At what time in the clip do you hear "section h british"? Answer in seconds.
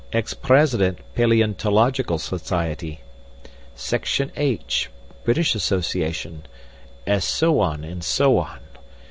3.75-5.53